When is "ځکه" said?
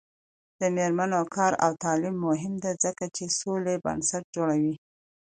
2.83-3.05